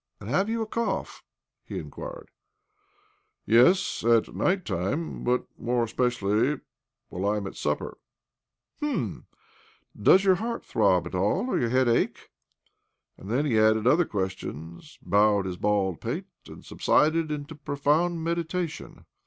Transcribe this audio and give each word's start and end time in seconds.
"And 0.19 0.31
have 0.31 0.49
you 0.49 0.63
a 0.63 0.65
cough?" 0.65 1.23
he 1.63 1.77
in 1.77 1.91
quired. 1.91 2.31
"Yes— 3.45 4.03
at 4.03 4.33
night 4.33 4.65
time, 4.65 5.23
but 5.23 5.45
more 5.59 5.83
especially 5.83 6.59
while 7.09 7.29
I 7.31 7.37
am 7.37 7.45
at 7.45 7.55
supper."" 7.55 7.99
Hm 8.79 8.87
I 8.87 8.93
And 9.93 10.03
does 10.05 10.23
your 10.25 10.37
heart 10.41 10.65
throb' 10.65 11.05
at 11.05 11.13
all, 11.13 11.51
or 11.51 11.59
your 11.59 11.69
head 11.69 11.87
ache?" 11.87 12.31
He 13.21 13.27
then 13.27 13.45
added 13.45 13.85
other 13.85 14.05
questions, 14.05 14.97
bowed 15.03 15.45
his 15.45 15.57
bald 15.57 16.01
pate, 16.01 16.25
and 16.47 16.65
sub 16.65 16.81
sided 16.81 17.29
into 17.31 17.53
profound 17.53 18.23
meditation. 18.23 19.05